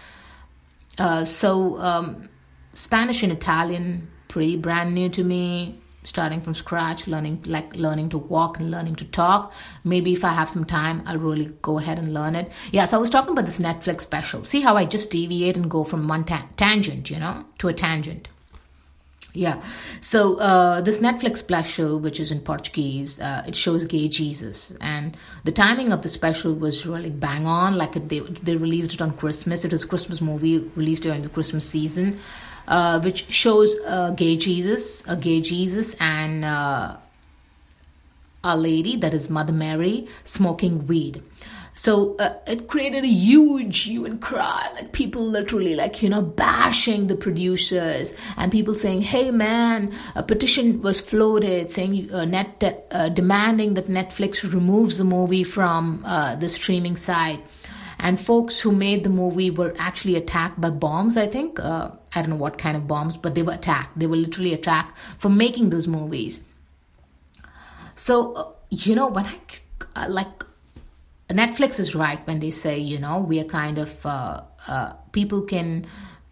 [0.98, 2.28] Uh, so um,
[2.72, 5.80] Spanish and Italian, pretty brand new to me.
[6.06, 9.54] Starting from scratch, learning like learning to walk and learning to talk.
[9.84, 12.52] Maybe if I have some time, I'll really go ahead and learn it.
[12.72, 14.44] Yeah, so I was talking about this Netflix special.
[14.44, 17.72] See how I just deviate and go from one ta- tangent, you know, to a
[17.72, 18.28] tangent.
[19.36, 19.60] Yeah.
[20.00, 25.16] So uh, this Netflix special, which is in Portuguese, uh, it shows gay Jesus, and
[25.42, 27.76] the timing of the special was really bang on.
[27.76, 29.64] Like it, they they released it on Christmas.
[29.64, 32.20] It was a Christmas movie released during the Christmas season,
[32.68, 36.96] uh, which shows a gay Jesus, a gay Jesus, and uh,
[38.44, 41.20] a lady that is Mother Mary smoking weed.
[41.84, 46.22] So uh, it created a huge hue and cry, like people literally like, you know,
[46.22, 52.86] bashing the producers and people saying, hey man, a petition was floated saying, uh, net,
[52.90, 57.42] uh, demanding that Netflix removes the movie from uh, the streaming site.
[57.98, 61.60] And folks who made the movie were actually attacked by bombs, I think.
[61.60, 63.98] Uh, I don't know what kind of bombs, but they were attacked.
[63.98, 66.42] They were literally attacked for making those movies.
[67.94, 69.26] So, uh, you know, when
[69.94, 70.43] I, like,
[71.34, 75.42] Netflix is right when they say, you know, we are kind of uh, uh, people
[75.42, 75.84] can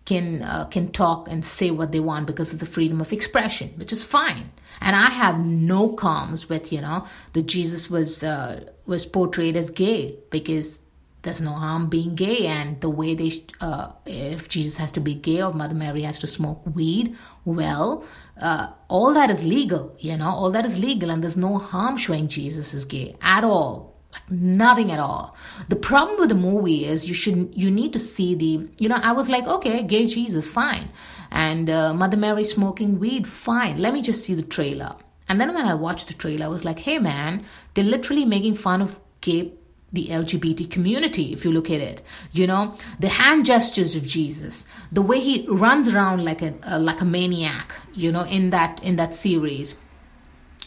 [0.05, 3.71] can uh, can talk and say what they want because of the freedom of expression,
[3.77, 4.51] which is fine.
[4.81, 9.71] And I have no qualms with you know that Jesus was uh, was portrayed as
[9.71, 10.81] gay because
[11.23, 15.15] there's no harm being gay, and the way they uh, if Jesus has to be
[15.15, 18.05] gay or Mother Mary has to smoke weed, well,
[18.41, 21.97] uh, all that is legal, you know, all that is legal, and there's no harm
[21.97, 23.91] showing Jesus is gay at all
[24.29, 25.37] nothing at all.
[25.68, 29.01] The problem with the movie is you should you need to see the you know
[29.03, 30.88] I was like okay gay Jesus fine
[31.31, 33.81] and uh, Mother Mary smoking weed fine.
[33.81, 34.94] Let me just see the trailer.
[35.29, 37.44] And then when I watched the trailer, I was like, hey man,
[37.75, 39.53] they're literally making fun of gay
[39.92, 42.03] the LGBT community, if you look at it.
[42.33, 46.79] You know, the hand gestures of Jesus, the way he runs around like a uh,
[46.79, 49.75] like a maniac, you know, in that in that series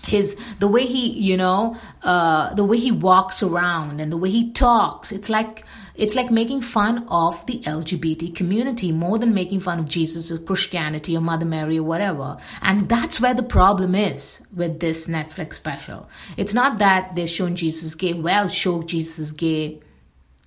[0.05, 4.29] his the way he you know uh, the way he walks around and the way
[4.29, 5.11] he talks.
[5.11, 5.65] It's like
[5.95, 10.37] it's like making fun of the lgbt community more than making fun of jesus or
[10.37, 12.37] christianity or mother mary or whatever.
[12.61, 16.09] And that's where the problem is with this netflix special.
[16.37, 18.13] It's not that they're showing jesus gay.
[18.13, 19.81] Well show jesus gay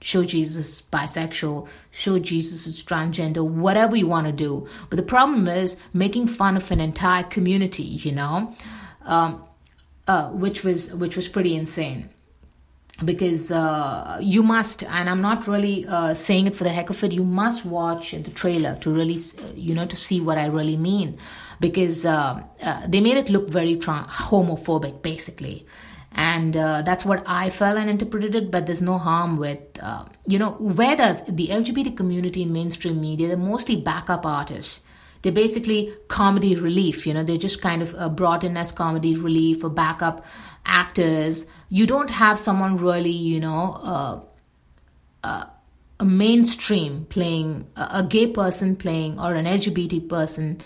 [0.01, 4.69] show jesus bisexual show jesus is transgender whatever you want to do.
[4.91, 8.55] But the problem is making fun of an entire community you know?
[9.05, 9.43] Um,
[10.09, 12.09] uh, which was which was pretty insane.
[13.05, 17.05] Because uh, you must and i'm not really uh, saying it for the heck of
[17.05, 20.47] it you must watch the trailer to really uh, you know to see what i
[20.47, 21.17] really mean.
[21.61, 25.67] Because uh, uh, they made it look very tra- homophobic basically.
[26.11, 29.61] And uh, that's what i felt and interpreted it but there's no harm with
[30.27, 34.81] you know where does the lgbt community in mainstream media they're mostly backup artists
[35.23, 39.17] they're basically comedy relief, you know, they're just kind of uh, brought in as comedy
[39.17, 40.25] relief or backup
[40.65, 41.47] actors.
[41.69, 44.21] You don't have someone really, you know, uh,
[45.25, 45.45] uh,
[46.01, 50.61] a mainstream playing, a gay person playing, or an LGBT person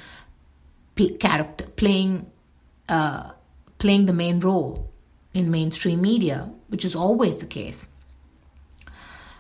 [0.95, 2.31] pl- character playing,
[2.89, 3.31] uh,
[3.79, 4.91] playing the main role
[5.33, 7.87] in mainstream media, which is always the case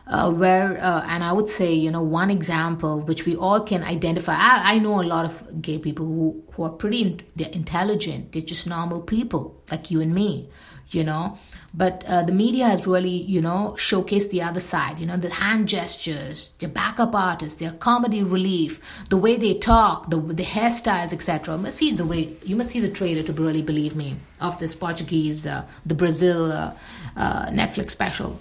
[0.07, 3.82] uh, where uh, and i would say you know one example which we all can
[3.82, 7.50] identify i, I know a lot of gay people who, who are pretty in, they're
[7.50, 10.48] intelligent they're just normal people like you and me
[10.94, 11.38] you know.
[11.74, 15.30] But uh, the media has really, you know, showcased the other side, you know, the
[15.30, 21.12] hand gestures, the backup artists, their comedy relief, the way they talk, the the hairstyles,
[21.12, 21.57] etc.
[21.57, 24.74] Must see the way you must see the trailer to really believe me of this
[24.74, 26.74] Portuguese, uh, the Brazil uh,
[27.16, 28.38] uh, Netflix special.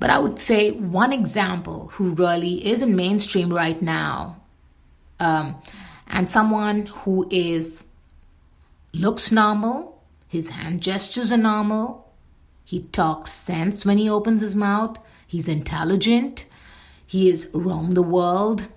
[0.00, 4.40] But I would say one example who really is in mainstream right now,
[5.20, 5.56] um,
[6.06, 7.84] and someone who is
[8.92, 12.10] looks normal, his hand gestures are normal,
[12.64, 16.44] he talks sense when he opens his mouth, he's intelligent,
[17.06, 18.68] he has roamed the world,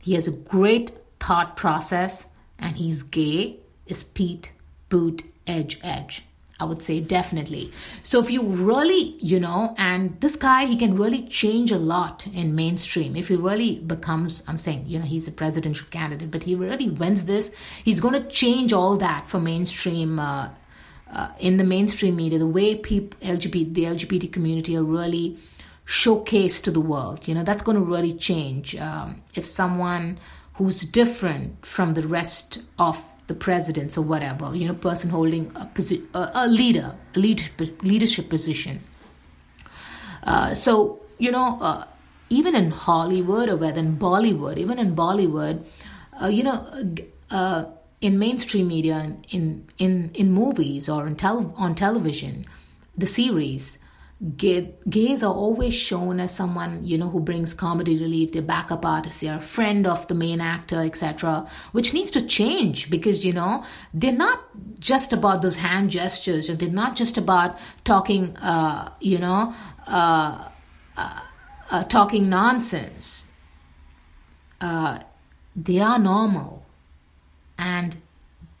[0.00, 2.28] he has a great thought process,
[2.58, 4.52] and he's gay, is Pete
[4.88, 6.24] Boot Edge Edge.
[6.60, 7.72] I would say definitely.
[8.04, 12.26] So if you really, you know, and this guy, he can really change a lot
[12.28, 13.16] in mainstream.
[13.16, 16.88] If he really becomes, I'm saying, you know, he's a presidential candidate, but he really
[16.90, 17.50] wins this,
[17.84, 20.18] he's going to change all that for mainstream.
[20.18, 20.50] Uh,
[21.10, 25.38] uh, in the mainstream media, the way people, LGBT, the LGBT community are really
[25.86, 28.74] showcased to the world, you know, that's going to really change.
[28.76, 30.18] Um, if someone
[30.54, 35.66] who's different from the rest of the presidents or whatever, you know, person holding a,
[35.74, 38.82] posi- a, leader, a leadership, leadership position.
[40.24, 41.84] Uh, so, you know, uh,
[42.30, 45.64] even in Hollywood or whether in Bollywood, even in Bollywood,
[46.20, 46.66] uh, you know,
[47.30, 47.64] uh,
[48.00, 52.44] in mainstream media, in in in movies or in tele- on television,
[52.96, 53.78] the series,
[54.24, 58.32] gays are always shown as someone you know who brings comedy relief.
[58.32, 59.20] They're backup artists.
[59.20, 63.64] They're a friend of the main actor etc which needs to change because you know
[63.92, 64.40] they're not
[64.80, 66.48] just about those hand gestures.
[66.48, 69.54] And they're not just about talking uh, you know
[69.86, 70.48] uh,
[70.96, 71.20] uh,
[71.70, 73.26] uh talking nonsense.
[74.60, 75.00] Uh,
[75.54, 76.64] they are normal
[77.58, 77.96] and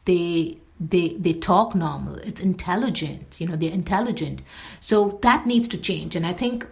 [0.04, 2.16] they they they talk normal.
[2.16, 4.42] It's intelligent you know they're intelligent.
[4.80, 6.16] So that needs to change.
[6.16, 6.66] And i think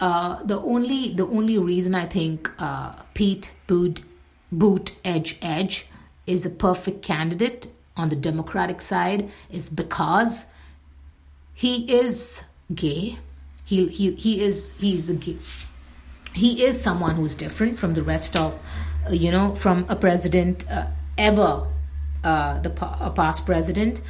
[0.00, 4.02] uh, the only the only reason i think uh, pete boot
[4.52, 5.86] boot edge edge
[6.26, 7.66] is a perfect candidate
[7.96, 10.46] on the democratic side is because
[11.54, 13.18] he is gay.
[13.64, 15.36] He he, he is he's a gay
[16.34, 18.60] he is someone who's different from the rest of
[19.06, 20.86] uh, you know from a president uh,
[21.16, 21.66] ever
[22.24, 24.00] uh, the past president.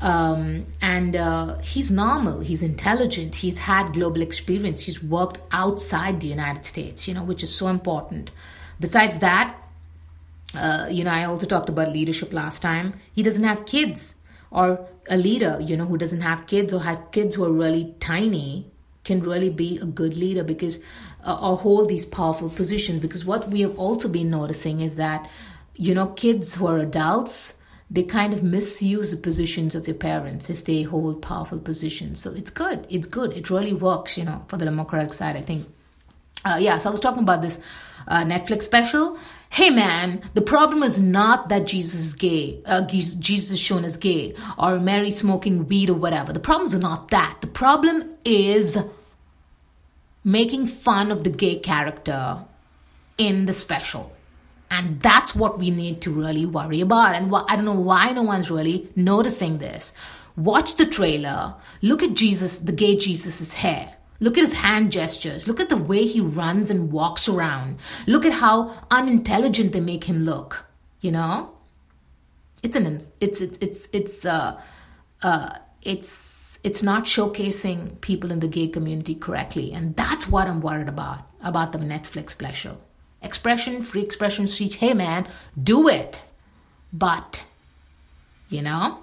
[0.00, 6.26] Um, and uh, he's normal, he's intelligent, he's had global experience, he's worked outside the
[6.26, 8.32] United States, you know, which is so important.
[8.80, 9.56] Besides that,
[10.56, 12.94] uh, you know, I also talked about leadership last time.
[13.14, 14.16] He doesn't have kids,
[14.50, 17.94] or a leader, you know, who doesn't have kids or has kids who are really
[18.00, 18.66] tiny
[19.04, 20.78] can really be a good leader because
[21.24, 23.00] uh, or hold these powerful positions.
[23.00, 25.28] Because what we have also been noticing is that
[25.76, 27.54] you know, kids who are adults,
[27.90, 32.20] they kind of misuse the positions of their parents if they hold powerful positions.
[32.20, 32.86] So it's good.
[32.88, 33.32] It's good.
[33.34, 35.68] It really works, you know, for the Democratic side, I think.
[36.44, 37.60] Uh, yeah, so I was talking about this
[38.08, 39.18] uh, Netflix special.
[39.50, 43.98] Hey man, the problem is not that Jesus is gay, uh, Jesus is shown as
[43.98, 46.32] gay, or Mary smoking weed or whatever.
[46.32, 47.36] The problem is not that.
[47.42, 48.78] The problem is
[50.24, 52.38] making fun of the gay character
[53.18, 54.10] in the special.
[54.72, 57.14] And that's what we need to really worry about.
[57.14, 59.92] And wh- I don't know why no one's really noticing this.
[60.34, 61.56] Watch the trailer.
[61.82, 63.94] Look at Jesus, the gay Jesus's hair.
[64.18, 65.46] Look at his hand gestures.
[65.46, 67.80] Look at the way he runs and walks around.
[68.06, 70.64] Look at how unintelligent they make him look.
[71.02, 71.52] You know,
[72.62, 72.86] it's an
[73.20, 74.58] it's it's it's it's uh
[75.22, 75.50] uh
[75.82, 80.88] it's it's not showcasing people in the gay community correctly, and that's what I'm worried
[80.88, 82.80] about about the Netflix special
[83.22, 84.76] expression, free expression speech.
[84.76, 85.28] Hey man,
[85.60, 86.22] do it.
[86.92, 87.44] But,
[88.50, 88.98] you know,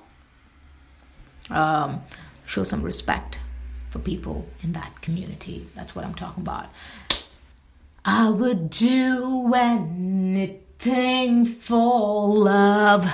[1.49, 2.01] um,
[2.45, 3.39] show some respect
[3.89, 5.67] for people in that community.
[5.75, 6.67] That's what I'm talking about.
[8.05, 13.11] I would do anything for love,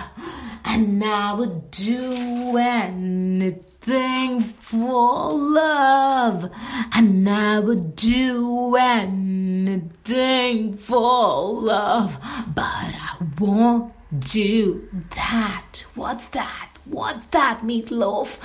[0.64, 6.50] and I would do anything anything for love,
[6.94, 12.18] and I would do anything for love,
[12.54, 15.86] but I won't do that.
[15.96, 16.70] What's that?
[16.86, 18.40] What's that, Meat Loaf?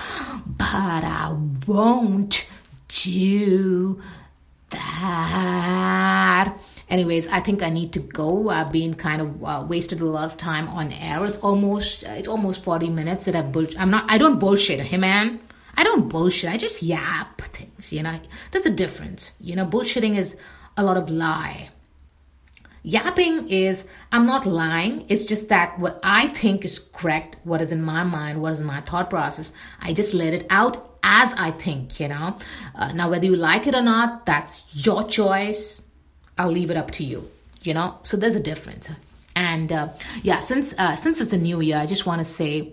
[0.46, 1.36] But I
[1.66, 2.48] won't
[2.88, 4.00] do
[4.70, 6.54] that.
[6.90, 8.50] Anyways, I think I need to go.
[8.50, 11.24] I've been kind of uh, wasted a lot of time on air.
[11.24, 13.66] It's almost it's almost forty minutes that I bull.
[13.78, 14.04] I'm not.
[14.08, 14.80] I don't bullshit.
[14.80, 15.40] Hey man,
[15.76, 16.50] I don't bullshit.
[16.50, 17.92] I just yap things.
[17.92, 18.18] You know,
[18.50, 19.32] there's a difference.
[19.40, 20.36] You know, bullshitting is
[20.76, 21.70] a lot of lie.
[22.82, 25.04] Yapping is, I'm not lying.
[25.08, 28.62] It's just that what I think is correct, what is in my mind, what is
[28.62, 32.38] my thought process, I just let it out as I think, you know.
[32.74, 35.82] Uh, now, whether you like it or not, that's your choice.
[36.40, 37.30] I'll leave it up to you,
[37.62, 37.98] you know.
[38.02, 38.88] So there's a difference.
[39.36, 39.90] And uh,
[40.22, 42.72] yeah, since uh, since it's a new year, I just want to say,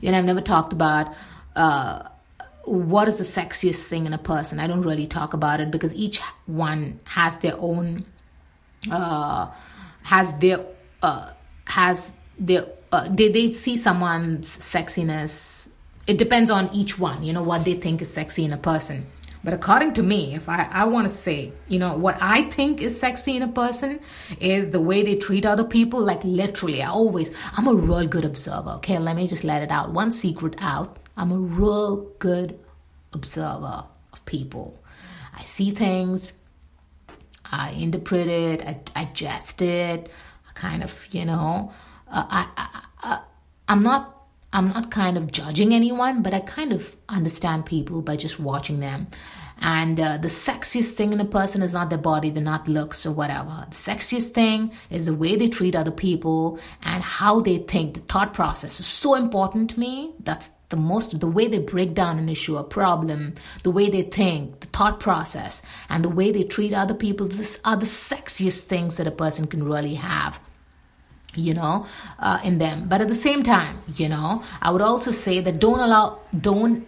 [0.00, 1.14] you know, I've never talked about
[1.54, 2.02] uh,
[2.64, 4.58] what is the sexiest thing in a person.
[4.58, 8.06] I don't really talk about it because each one has their own
[8.90, 9.48] uh,
[10.02, 10.66] has their
[11.00, 11.30] uh,
[11.66, 15.68] has their uh, they they see someone's sexiness.
[16.08, 19.06] It depends on each one, you know, what they think is sexy in a person.
[19.44, 22.80] But according to me, if I, I want to say, you know, what I think
[22.80, 24.00] is sexy in a person
[24.40, 26.00] is the way they treat other people.
[26.00, 28.70] Like literally, I always, I'm a real good observer.
[28.76, 29.90] Okay, let me just let it out.
[29.90, 30.96] One secret out.
[31.16, 32.58] I'm a real good
[33.12, 34.80] observer of people.
[35.34, 36.32] I see things,
[37.44, 40.10] I interpret it, I digest it,
[40.48, 41.72] I kind of, you know,
[42.10, 43.20] uh, I, I, I,
[43.68, 44.21] I'm not
[44.52, 48.80] I'm not kind of judging anyone, but I kind of understand people by just watching
[48.80, 49.06] them.
[49.62, 53.06] And uh, the sexiest thing in a person is not their body, they're not looks
[53.06, 53.64] or whatever.
[53.70, 57.94] The sexiest thing is the way they treat other people and how they think.
[57.94, 60.14] The thought process is so important to me.
[60.20, 64.02] That's the most, the way they break down an issue, a problem, the way they
[64.02, 67.28] think, the thought process, and the way they treat other people.
[67.28, 70.40] These are the sexiest things that a person can really have
[71.34, 71.86] you know
[72.18, 72.88] uh, in them.
[72.88, 76.86] But at the same time you know i would also say that don't allow don't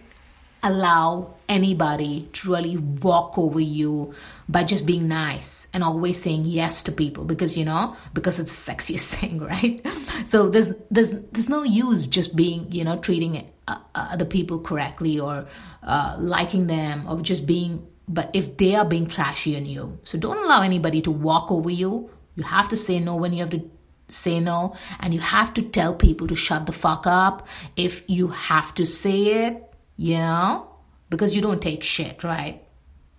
[0.63, 4.15] allow anybody to really walk over you
[4.49, 8.65] by just being nice and always saying yes to people because you know because it's
[8.65, 9.85] the sexiest thing right?
[10.25, 15.19] So there's there's there's no use just being you know treating uh, other people correctly
[15.19, 15.45] or
[15.83, 19.99] uh, liking them or just being but if they are being trashy on you.
[20.03, 22.09] So don't allow anybody to walk over you.
[22.35, 23.69] You have to say no when you have to
[24.07, 28.27] say no and you have to tell people to shut the fuck up if you
[28.27, 29.65] have to say it
[29.97, 30.67] you know?
[31.09, 32.61] Because you don't take shit, right?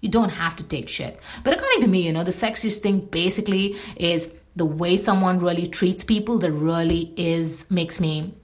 [0.01, 1.19] You don't have to take shit.
[1.43, 5.67] But according to me, you know, the sexiest thing basically is the way someone really
[5.67, 8.35] treats people that really is makes me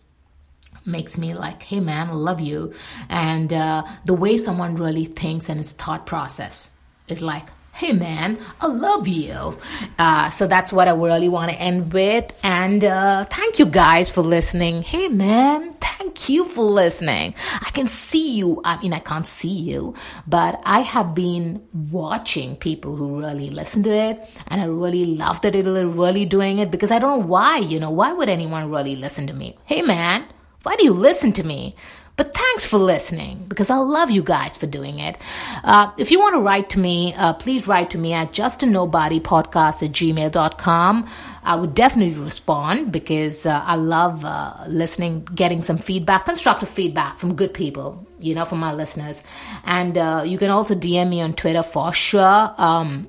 [0.84, 2.74] makes me like hey man i love you
[3.08, 6.72] and uh, the way someone really thinks and its thought process
[7.06, 9.58] is like hey man, I love you.
[9.98, 12.38] Uh, so that's what I really want to end with.
[12.44, 14.82] And uh, thank you guys for listening.
[14.82, 17.34] Hey man, thank you for listening.
[17.60, 18.60] I can see you.
[18.64, 19.94] I mean, I can't see you,
[20.26, 24.28] but I have been watching people who really listen to it.
[24.48, 27.80] And I really love that they're really doing it because I don't know why, you
[27.80, 29.56] know, why would anyone really listen to me?
[29.64, 30.24] Hey man,
[30.62, 31.74] why do you listen to me?
[32.16, 35.16] But thanks for listening because I love you guys for doing it.
[35.64, 39.82] Uh, if you want to write to me, uh, please write to me at justanobodypodcast
[39.82, 41.08] at gmail.com.
[41.42, 47.18] I would definitely respond because uh, I love uh, listening, getting some feedback, constructive feedback
[47.18, 49.22] from good people, you know, from my listeners.
[49.64, 52.54] And uh, you can also DM me on Twitter for sure.
[52.58, 53.08] Um,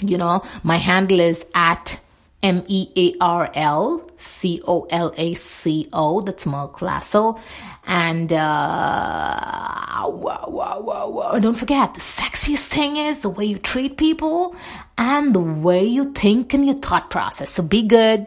[0.00, 1.98] you know, my handle is at
[2.42, 6.20] M E A R L C O L A C O.
[6.20, 7.40] That's Mearl Colaco.
[7.86, 11.38] And uh, wow, wow, wow, wow.
[11.38, 14.56] don't forget, the sexiest thing is the way you treat people
[14.98, 17.50] and the way you think and your thought process.
[17.50, 18.26] So be good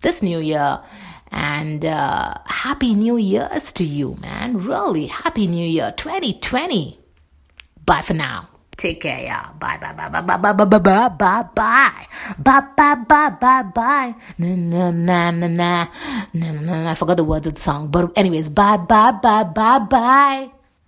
[0.00, 0.80] this new year.
[1.30, 4.64] And uh, happy New Year's to you, man.
[4.64, 6.98] Really, happy New Year 2020.
[7.86, 8.49] Bye for now.
[8.80, 9.52] Take care, yeah.
[9.60, 11.92] Bye, bye, bye, bye, bye, bye, bye, bye, bye, bye, bye,
[12.40, 14.14] bye, bye, bye, bye, bye.
[14.40, 15.84] Na na na na na
[16.32, 16.90] na na.
[16.90, 20.59] I forgot the words of the song, but anyways, bye, bye, bye, bye, bye.